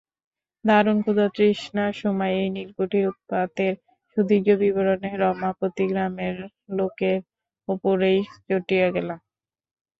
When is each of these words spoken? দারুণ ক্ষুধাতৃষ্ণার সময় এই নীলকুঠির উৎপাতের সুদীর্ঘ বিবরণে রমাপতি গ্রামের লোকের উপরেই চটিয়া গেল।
দারুণ 0.65 0.97
ক্ষুধাতৃষ্ণার 1.01 1.93
সময় 2.01 2.33
এই 2.39 2.49
নীলকুঠির 2.55 3.05
উৎপাতের 3.07 3.73
সুদীর্ঘ 4.11 4.47
বিবরণে 4.61 5.09
রমাপতি 5.23 5.83
গ্রামের 5.91 6.35
লোকের 6.77 7.17
উপরেই 7.67 8.19
চটিয়া 8.47 8.87
গেল। 8.95 9.09